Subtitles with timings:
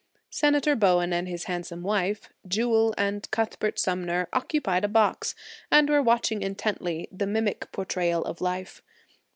[0.31, 5.35] Senator Bowen and his handsome wife; Jewel and Cuthbert Sumner occupied a box,
[5.71, 8.81] and were watching intently the mimic portrayal of life.